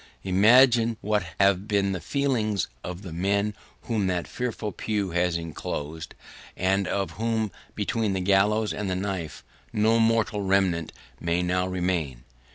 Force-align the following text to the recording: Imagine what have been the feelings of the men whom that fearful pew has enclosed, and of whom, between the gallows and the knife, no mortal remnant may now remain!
Imagine 0.23 0.97
what 1.01 1.21
have 1.39 1.67
been 1.67 1.91
the 1.91 2.01
feelings 2.01 2.67
of 2.83 3.03
the 3.03 3.13
men 3.13 3.53
whom 3.83 4.07
that 4.07 4.27
fearful 4.27 4.71
pew 4.71 5.11
has 5.11 5.37
enclosed, 5.37 6.15
and 6.57 6.87
of 6.87 7.11
whom, 7.11 7.51
between 7.75 8.13
the 8.13 8.19
gallows 8.19 8.73
and 8.73 8.89
the 8.89 8.95
knife, 8.95 9.43
no 9.71 9.99
mortal 9.99 10.41
remnant 10.41 10.91
may 11.19 11.43
now 11.43 11.67
remain! 11.67 12.23